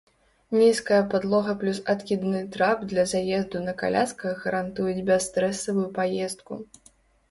[0.61, 6.53] Нізкая падлога плюс адкідны трап для заезду на калясках гарантуюць бясстрэсавую паездку.